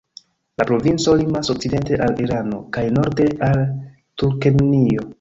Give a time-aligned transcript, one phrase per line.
[0.61, 3.65] La provinco limas okcidente al Irano kaj norde al
[4.25, 5.09] Turkmenio.